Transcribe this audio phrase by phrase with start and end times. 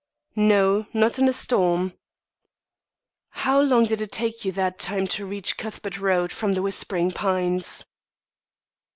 [0.35, 1.93] "No, not in a storm."
[3.45, 7.11] "How long did it take you that time to reach Cuthbert Road from The Whispering
[7.11, 7.85] Pines?"